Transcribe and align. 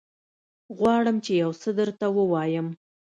غواړم 0.77 1.17
چې 1.25 1.31
يوڅه 1.41 1.69
درته 1.79 2.05
ووايم. 2.15 2.67